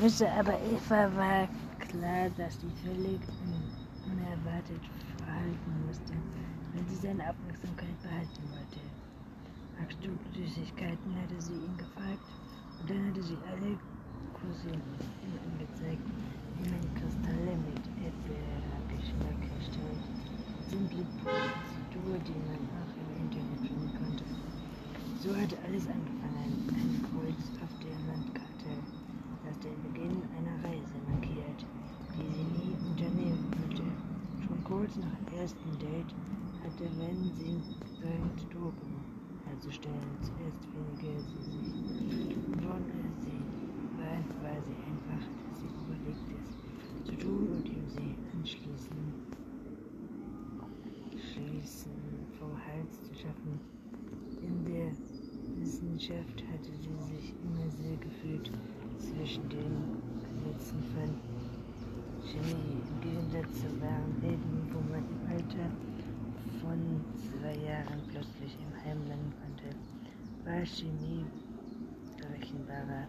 [0.00, 3.54] Wisse aber Eva war klar, dass sie völlig un
[4.04, 4.82] unerwartet
[5.16, 6.12] verhalten musste,
[6.74, 8.80] wenn sie seine Aufmerksamkeit behalten wollte.
[9.78, 12.28] Magst du Süßigkeiten, hatte sie ihn gefragt,
[12.80, 13.78] und dann hatte sie alle
[14.34, 14.82] Cousinen
[15.46, 16.04] angezeigt,
[16.58, 20.04] wie man Kristalle mit Erdbeergeschmack herstellt.
[20.68, 24.24] Simple Prozedur, die man auch im Internet finden konnte.
[25.22, 28.72] So hatte alles angefangen, ein Kreuz auf der Landkarte,
[29.44, 31.64] das den Beginn einer Reise markiert,
[32.14, 33.84] die sie nie unternehmen wollte.
[34.46, 36.14] Schon kurz nach dem ersten Date
[36.64, 36.88] hatte
[37.36, 37.60] sie
[38.00, 38.96] versucht, Drogen
[39.44, 40.16] herzustellen.
[40.22, 41.68] Zuerst wenige sie sich
[42.64, 42.80] von
[44.64, 45.20] sie einfach,
[45.50, 46.56] dass sie überlegt ist,
[47.04, 49.12] zu tun und ihm sie anschließend
[51.34, 51.92] schließen
[52.38, 53.60] vom Hals zu schaffen.
[54.40, 54.92] In der
[55.60, 58.50] Wissenschaft hatte sie sich immer sehr gefühlt
[58.96, 59.76] zwischen den
[60.24, 61.10] Gesetzen von
[62.32, 62.83] Chemie.
[63.52, 65.68] Zu wahren Leben, wo man im Alter
[66.60, 69.76] von zwei Jahren plötzlich im Heim landen konnte,
[70.44, 71.24] war Chemie
[72.16, 73.06] berechenbarer.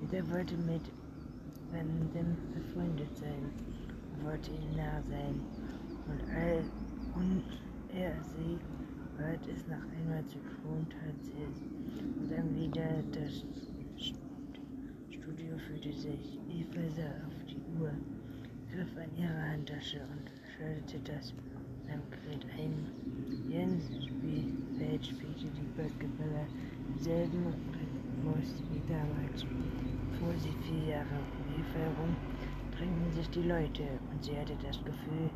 [0.00, 0.82] Jeder wollte mit
[1.70, 3.50] Wendem befreundet sein,
[4.22, 5.40] wollte ihm nah sein
[6.06, 6.62] und all
[7.14, 7.42] und
[7.94, 8.58] er sie
[9.16, 11.62] hört es nach einmal zu tun, tat sie es.
[12.18, 13.44] Und dann wieder das
[15.10, 16.38] Studio fühlte sich.
[16.48, 17.92] Eva sah auf die Uhr,
[18.70, 21.34] griff an ihre Handtasche und schaltete das
[22.10, 22.86] Gerät ein.
[23.48, 23.84] Jens
[24.78, 26.46] Feld spielte die Basketballer
[26.88, 29.42] im selben Rhythmus wie damals.
[30.18, 32.16] Vor sie vier Jahre um Eva herum
[32.76, 35.30] drängten sich die Leute und sie hatte das Gefühl,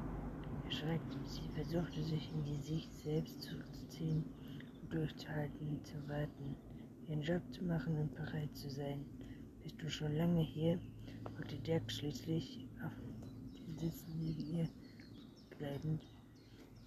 [0.64, 1.18] erschreckt.
[1.24, 4.24] Sie versuchte sich in die Sicht selbst zurückzuziehen
[4.82, 6.54] und durchzuhalten, zu warten,
[7.08, 9.04] ihren Job zu machen und bereit zu sein.
[9.62, 10.78] Bist du schon lange hier?
[11.34, 12.65] fragte Dirk schließlich
[13.76, 14.68] auf den Sitz neben ihr
[15.58, 16.02] bleibend.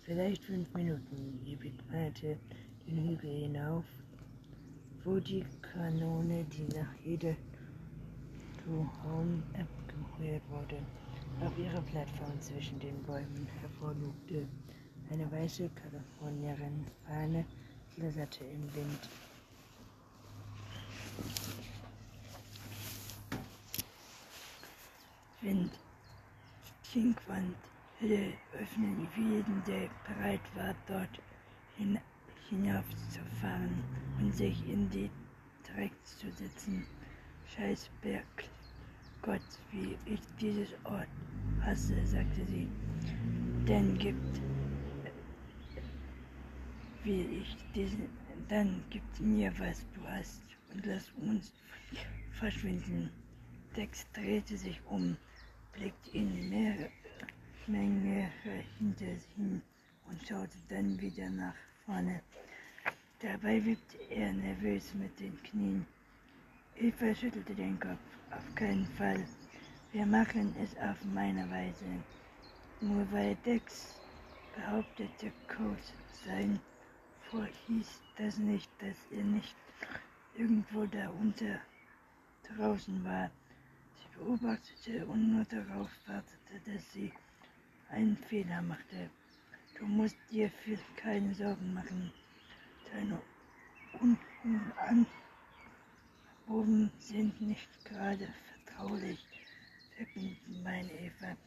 [0.02, 1.40] Vielleicht fünf Minuten.
[1.44, 2.38] Sie bekleidete
[2.88, 3.86] den Hügel hinauf,
[5.04, 7.36] wo die Kanone, die nach jeder
[8.68, 10.78] Home abgeheuert wurde,
[11.42, 14.48] auf ihrer Plattform zwischen den Bäumen hervorlugte.
[15.12, 17.46] Eine weiße Kalifornierin-Fahne
[17.90, 19.10] flatterte im Wind.
[25.42, 25.72] Wind,
[26.96, 31.22] Hülle öffnen für jeden, der bereit war, dort
[31.78, 32.00] hin
[32.50, 33.84] hinaufzufahren
[34.20, 35.12] und sich in die
[35.68, 36.88] Dreck zu setzen.
[37.56, 38.26] Scheiß Berg,
[39.22, 39.42] Gott,
[39.72, 41.08] wie ich dieses Ort
[41.62, 42.68] hasse, sagte sie.
[43.68, 44.42] Denn gibt,
[47.04, 48.10] wie ich diesen,
[48.48, 50.42] dann gibt mir, was du hast
[50.74, 51.54] und lass uns
[52.32, 53.12] verschwinden.
[53.76, 55.16] Dex drehte sich um,
[55.74, 56.90] blickte in mehrere
[57.68, 58.32] Menge
[58.78, 59.62] hinter hin
[60.08, 62.22] und schaute dann wieder nach vorne.
[63.20, 65.86] Dabei wippte er nervös mit den Knien.
[66.76, 68.00] Eva schüttelte den Kopf.
[68.32, 69.26] Auf keinen Fall.
[69.92, 71.86] Wir machen es auf meine Weise.
[72.82, 74.00] Nur weil Dex
[74.56, 75.78] behauptete, Code
[76.26, 76.60] sein
[77.30, 79.56] vor, hieß das nicht, dass er nicht
[80.36, 81.60] irgendwo da unter
[82.56, 83.30] draußen war.
[84.20, 87.12] Beobachtete und nur darauf wartete, dass sie
[87.90, 89.10] einen Fehler machte.
[89.78, 92.12] Du musst dir für keine Sorgen machen.
[92.92, 93.22] Deine
[94.02, 95.06] Unten
[96.48, 98.28] oben sind nicht gerade
[98.66, 99.26] vertraulich,
[99.96, 101.38] verbinden meine Eva.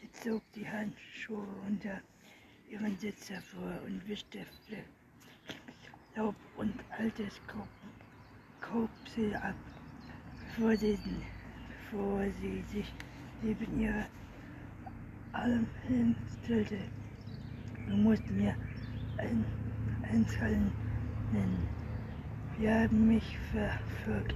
[0.00, 2.00] Sie zog die Handschuhe unter
[2.70, 4.46] ihren Sitz hervor und wischte
[6.16, 7.40] Laub und altes
[8.60, 9.56] Kopsel ab,
[10.38, 10.98] bevor sie,
[11.94, 12.92] bevor sie sich
[13.42, 14.06] neben ihrer
[15.32, 16.78] Alm hinstellte.
[17.86, 18.54] Du musst mir
[19.18, 19.44] ein,
[20.10, 20.72] Einzelnen
[21.32, 21.66] nennen.
[22.58, 24.34] Sie haben mich verfolgt.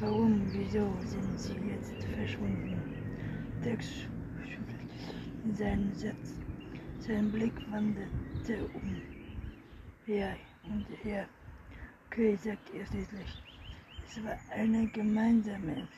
[0.00, 2.82] Warum, wieso sind sie jetzt verschwunden?
[3.64, 3.86] Dex
[4.48, 6.38] schüttelte seinen Satz.
[7.00, 8.96] Sein Blick wanderte um.
[10.06, 11.26] Her und her.
[12.10, 13.42] Okay, sagt er schließlich.
[14.04, 15.88] Es war eine gemeinsame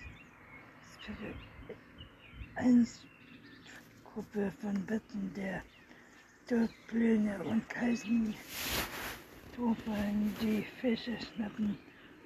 [4.15, 5.63] Gruppe von Betten der
[6.49, 8.35] Dorfblühne und Kaisen
[9.55, 11.77] Tropfen, die Fische schnappen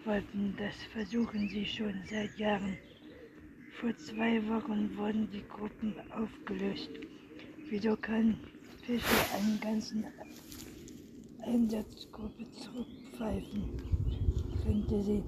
[0.04, 0.54] wollten.
[0.58, 2.76] Das versuchen sie schon seit Jahren.
[3.80, 6.90] Vor zwei Wochen wurden die Gruppen aufgelöst.
[7.70, 8.38] Wieso kann
[8.84, 10.04] Fische einen ganzen
[11.42, 13.64] Einsatzgruppe zurückpfeifen?
[14.62, 15.22] Könnte sie.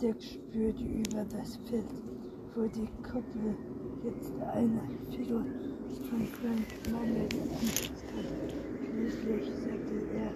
[0.00, 2.19] Dirk spürte über das Feld
[2.54, 3.56] wo die Kuppel
[4.02, 4.80] jetzt eine
[5.10, 5.44] Figur
[6.08, 7.94] von Frank Manuel anstand.
[8.82, 10.30] Schließlich sagte er,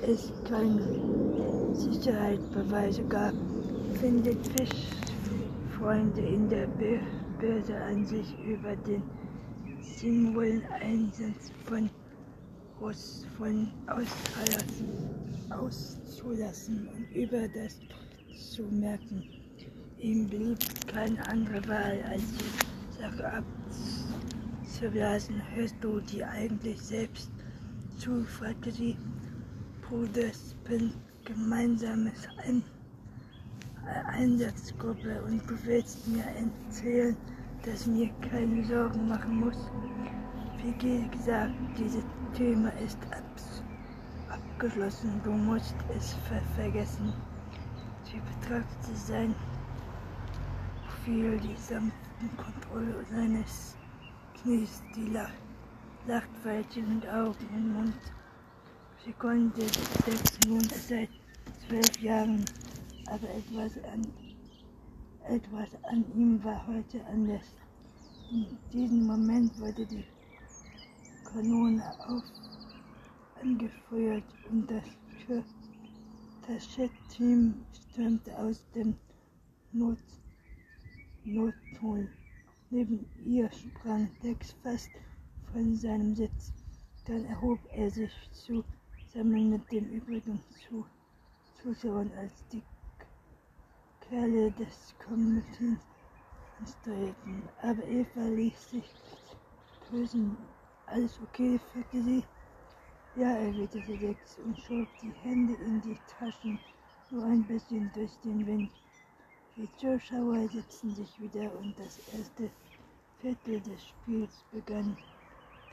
[0.06, 0.82] es keine
[1.80, 3.34] Sicherheitsbeweise gab,
[4.02, 6.68] findet Fischfreunde in der
[7.40, 9.02] Börse an sich über den
[9.80, 11.90] sinnvollen Einsatz von,
[13.38, 13.72] von
[15.50, 17.80] auszulassen und über das
[18.54, 19.24] zu merken.
[20.00, 23.44] Ihm blieb keine andere Wahl, als die Sache
[24.70, 25.42] abzulassen.
[25.56, 27.32] Hörst du die eigentlich selbst
[27.98, 28.24] zu?
[28.26, 28.98] fragte sie.
[29.82, 30.94] Bruders bin
[31.30, 32.64] gemeinsames Ein
[34.08, 37.16] Einsatzgruppe und du willst mir erzählen,
[37.64, 39.70] dass mir keine Sorgen machen muss.
[40.64, 42.04] Wie gesagt, dieses
[42.34, 42.98] Thema ist
[44.30, 45.22] abgeschlossen.
[45.24, 47.14] Du musst es ver vergessen.
[48.04, 49.36] Sie betrachtete sein
[50.88, 53.76] Profil, die sanften Kontrolle seines
[54.42, 55.32] Knies, die Lach
[56.08, 57.94] Lachtweite und Augen und Mund.
[59.06, 59.62] Sie konnte
[60.48, 61.10] nun seit
[61.70, 62.44] zwölf Jahren,
[63.06, 64.02] aber etwas an,
[65.28, 67.46] etwas an ihm war heute anders.
[68.32, 70.04] In diesem Moment wurde die
[71.26, 72.24] Kanone auf
[73.40, 74.84] angefeuert und das,
[76.48, 78.96] das Jet-Team stürmte aus dem
[79.72, 80.00] Not,
[81.24, 82.10] Notton.
[82.72, 84.90] Neben ihr sprang Dex fast
[85.54, 86.52] von seinem Sitz.
[87.06, 90.40] Dann erhob er sich zusammen mit den übrigen
[91.62, 92.64] Zuschauern, als die
[94.08, 95.80] Kerle des Komitees
[96.60, 97.44] ansteuerten.
[97.62, 98.90] Aber Eva ließ sich
[99.90, 100.38] grüßen.
[100.86, 102.24] Alles okay, fragte sie.
[103.16, 106.58] Ja, erwiderte Dex und schob die Hände in die Taschen,
[107.12, 108.72] nur ein bisschen durch den Wind.
[109.58, 112.50] Die Zuschauer setzten sich wieder und das erste
[113.20, 114.96] Viertel des Spiels begann.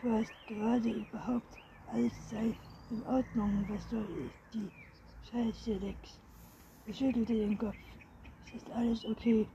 [0.03, 1.59] Du hast gerade überhaupt
[1.93, 2.53] alles sei
[2.91, 3.65] in Ordnung.
[3.69, 4.33] Was soll ich?
[4.53, 4.86] Die
[5.31, 6.21] Scheiße, Lex.
[6.87, 7.75] Ich schüttelte den Kopf.
[8.47, 9.47] Es ist alles okay.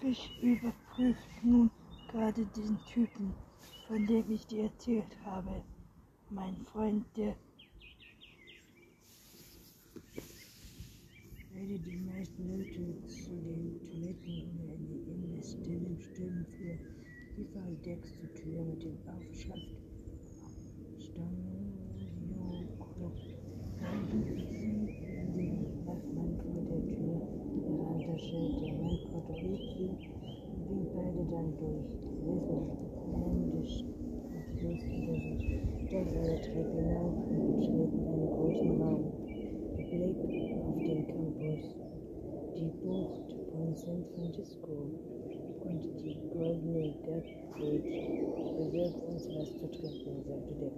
[0.00, 1.70] Fisch überprüft nun
[2.10, 3.34] gerade diesen Typen,
[3.86, 5.62] von dem ich dir erzählt habe.
[6.30, 7.36] Mein Freund, der
[11.52, 16.78] werde die meisten Leute zu den Toiletten oder in die Innenstellen stürmen für
[17.36, 17.46] die
[17.84, 19.76] Dex zur Tür mit dem Aufschrift
[20.98, 21.94] Stanioklubb.
[23.80, 24.74] Dann hielt sie
[25.36, 27.18] den Wachmann vor der Tür
[28.32, 32.04] der Mann Porto-Rico, und ging beide dann durch.
[34.64, 35.52] Leslie händisch
[35.92, 39.04] und eine Treppe hinauf und betreten einen großen Raum.
[39.76, 40.16] Blick
[40.64, 41.64] auf den Campus,
[42.56, 44.72] die Bucht von San Francisco
[45.64, 47.94] und die goldene Gardbridge
[48.56, 50.76] bewirkt uns was zu trinken, sagte Dex.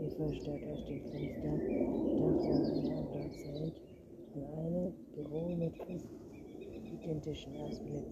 [0.00, 3.76] Eva starrt aus dem Fenster, dachte an eine andere Zeit,
[4.34, 6.08] an eine Büro mit fast
[7.08, 8.04] identischen Ausblick.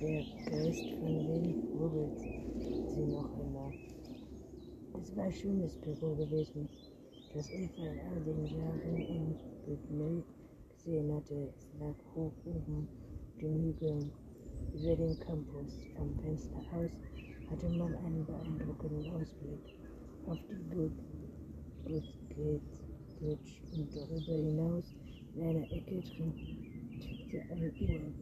[0.00, 2.12] Der Geist von Lynn wubbelt
[2.94, 3.72] sie noch immer.
[5.00, 6.68] Es war ein schönes Büro gewesen,
[7.32, 10.22] das Eva in all den Jahren in Bildmail
[10.74, 11.54] gesehen hatte.
[11.56, 12.86] Es lag hoch oben
[13.40, 14.12] den Hügeln
[14.74, 15.88] über den Campus.
[15.96, 16.90] Vom Fenster aus
[17.48, 19.60] hatte man einen beeindruckenden Ausblick
[20.26, 22.60] auf die Goodgate
[23.18, 24.84] Bridge und darüber hinaus
[25.34, 26.02] in einer Ecke
[27.32, 28.12] tickte eine Uhr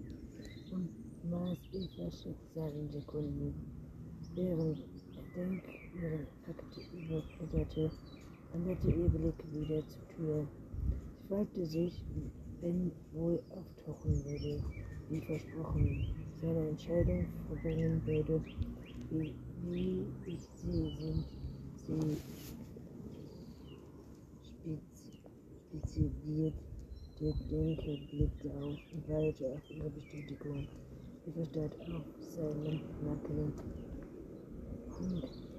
[0.73, 3.55] und maß Evas Schicksal in Sekunden.
[4.35, 4.79] Während
[5.37, 5.63] Denk
[5.95, 7.91] ihre Akte überblätterte,
[8.53, 10.47] wanderte ihr Blick wieder zur Tür.
[11.23, 12.05] Sie fragte sich,
[12.61, 14.63] wenn wohl auftauchen würde,
[15.09, 18.41] wie versprochen seine Entscheidung verbringen würde,
[19.11, 19.35] wie,
[19.71, 21.25] wie ich sie sind,
[21.77, 22.17] sie
[25.73, 26.70] spezifiziert.
[27.21, 30.67] Der Denker blickte auf und wartete auf ihre Bestätigung.
[31.27, 33.53] Er verstand auf seinem Nacken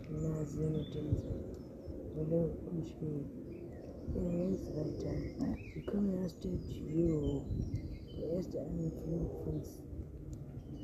[0.10, 1.16] Nase mit dem
[2.16, 3.28] Wolle und Schmied.
[4.16, 5.56] Er ist weiter.
[5.76, 7.42] Sie kommen aus der Tür.
[8.18, 9.62] Der erste Anflug von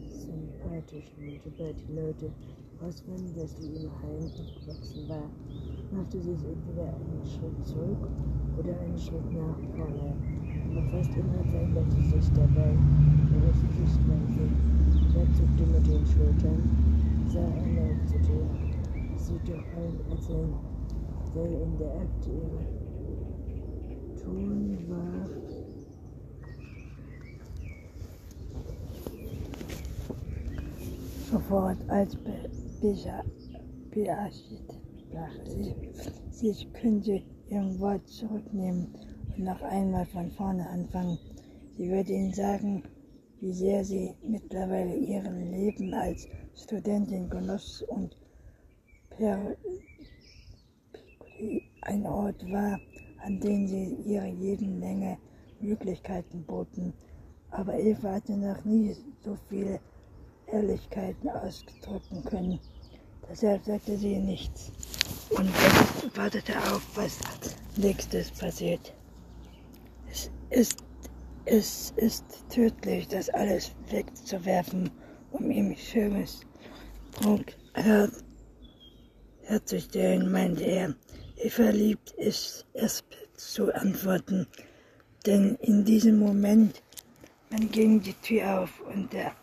[0.09, 2.31] sympathischen und die Leute
[2.79, 5.31] rausfanden, dass sie im Heim aufgewachsen war,
[5.91, 8.07] machte sie entweder einen Schritt zurück
[8.59, 10.46] oder einen Schritt nach vorne.
[10.71, 12.71] Aber fast immer veränderte sich dabei
[13.33, 14.43] ihre Sichtweise.
[15.15, 16.59] Er zuckte mit den Schultern,
[17.27, 18.47] sah erneut zu dir.
[19.17, 20.53] Sieht doch ein, als ein
[21.33, 22.63] sei in der Akte ihre
[24.23, 25.27] Ton war.
[31.31, 32.17] Sofort als
[33.91, 34.67] Beachit
[34.99, 35.75] sprach sie,
[36.31, 38.87] sie könnte ihr Wort zurücknehmen
[39.39, 41.17] noch einmal von vorne anfangen.
[41.77, 42.83] Sie würde ihnen sagen,
[43.39, 48.17] wie sehr sie mittlerweile ihren Leben als Studentin genoss und
[49.09, 49.55] per
[51.81, 52.79] ein Ort war,
[53.23, 55.17] an dem sie ihre jeden Menge
[55.59, 56.93] Möglichkeiten boten.
[57.51, 59.79] Aber Eva hatte noch nie so viele
[60.47, 62.59] Ehrlichkeiten ausdrücken können.
[63.29, 64.71] Deshalb sagte sie nichts
[65.29, 65.49] und
[66.15, 67.19] wartete auf, was
[67.75, 68.93] nächstes passiert.
[70.49, 70.83] Es ist,
[71.45, 74.89] es ist tödlich, das alles wegzuwerfen,
[75.31, 76.41] um ihm schönes
[77.11, 78.09] Trunk her
[79.43, 80.95] herzustellen, meinte er.
[81.37, 82.65] Eva liebt es,
[83.35, 84.47] zu antworten,
[85.25, 86.81] denn in diesem Moment,
[87.49, 89.33] man ging die Tür auf und der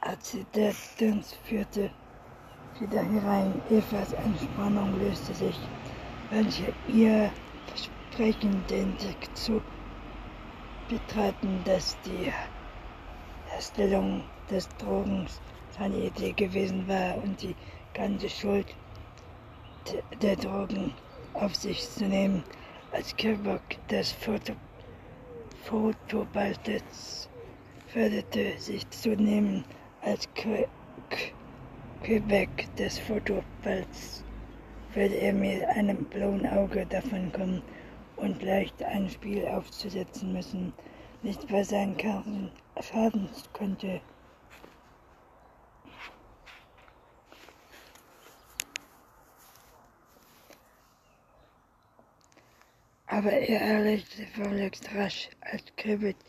[0.00, 1.90] Adjutant führte
[2.78, 3.60] wieder herein.
[3.70, 5.58] Evas Entspannung löste sich,
[6.30, 7.30] welche ihr
[7.66, 8.96] Versprechen den
[9.34, 9.62] zu
[10.88, 12.30] betraten, dass die
[13.48, 15.40] Herstellung des Drogens
[15.78, 17.54] seine Idee gewesen war und die
[17.94, 18.66] ganze Schuld
[20.20, 20.92] der Drogen
[21.34, 22.44] auf sich zu nehmen.
[22.92, 24.52] Als Kirchbock des Foto
[25.64, 27.30] Fotobaltes
[27.86, 29.64] förderte sich zunehmend
[30.02, 30.28] als
[32.02, 34.22] Quebec des Fotoballs
[34.94, 37.62] würde er mit einem blauen Auge davonkommen
[38.22, 40.72] und leicht ein Spiel aufzusetzen müssen,
[41.22, 44.00] nicht bei seinen Karten schaden könnte.
[53.06, 56.16] Aber er erlegte verlegst rasch, als Kribbet